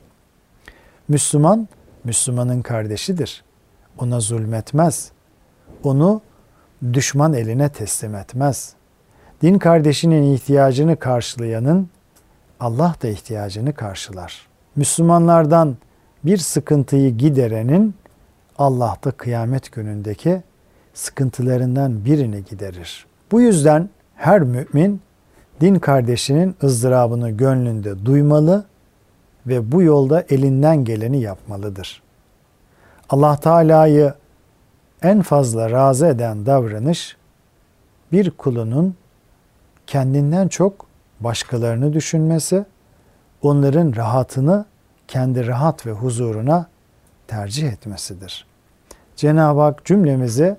Müslüman, 1.08 1.68
Müslümanın 2.04 2.62
kardeşidir. 2.62 3.44
Ona 3.98 4.20
zulmetmez. 4.20 5.12
Onu 5.84 6.20
düşman 6.92 7.32
eline 7.32 7.68
teslim 7.68 8.14
etmez. 8.14 8.74
Din 9.42 9.58
kardeşinin 9.58 10.34
ihtiyacını 10.34 10.96
karşılayanın 10.96 11.88
Allah 12.60 12.94
da 13.02 13.08
ihtiyacını 13.08 13.74
karşılar. 13.74 14.46
Müslümanlardan 14.76 15.76
bir 16.24 16.38
sıkıntıyı 16.38 17.16
giderenin 17.16 17.94
Allah 18.58 18.96
da 19.04 19.10
kıyamet 19.10 19.72
günündeki 19.72 20.42
sıkıntılarından 20.94 22.04
birini 22.04 22.44
giderir. 22.44 23.06
Bu 23.32 23.40
yüzden 23.40 23.88
her 24.14 24.40
mümin 24.40 25.00
din 25.60 25.74
kardeşinin 25.74 26.56
ızdırabını 26.62 27.30
gönlünde 27.30 28.06
duymalı 28.06 28.64
ve 29.46 29.72
bu 29.72 29.82
yolda 29.82 30.24
elinden 30.28 30.84
geleni 30.84 31.20
yapmalıdır. 31.20 32.02
Allah 33.10 33.36
Teala'yı 33.36 34.14
en 35.02 35.22
fazla 35.22 35.70
razı 35.70 36.06
eden 36.06 36.46
davranış 36.46 37.16
bir 38.12 38.30
kulunun 38.30 38.94
kendinden 39.86 40.48
çok 40.48 40.86
başkalarını 41.20 41.92
düşünmesi, 41.92 42.64
onların 43.42 43.96
rahatını 43.96 44.64
kendi 45.08 45.46
rahat 45.46 45.86
ve 45.86 45.92
huzuruna 45.92 46.66
tercih 47.28 47.72
etmesidir. 47.72 48.46
Cenab-ı 49.16 49.60
Hak 49.60 49.84
cümlemizi 49.84 50.56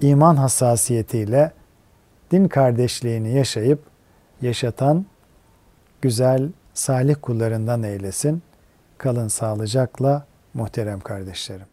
iman 0.00 0.36
hassasiyetiyle 0.36 1.52
din 2.30 2.48
kardeşliğini 2.48 3.34
yaşayıp 3.34 3.82
yaşatan 4.42 5.06
güzel, 6.02 6.48
salih 6.74 7.14
kullarından 7.22 7.82
eylesin. 7.82 8.42
Kalın 8.98 9.28
sağlıcakla 9.28 10.26
muhterem 10.54 11.00
kardeşlerim. 11.00 11.71